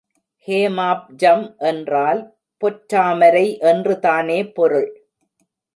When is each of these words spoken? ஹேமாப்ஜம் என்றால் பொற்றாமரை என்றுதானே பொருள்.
ஹேமாப்ஜம் 0.47 1.43
என்றால் 1.61 2.21
பொற்றாமரை 2.61 3.45
என்றுதானே 3.59 4.39
பொருள். 4.51 4.89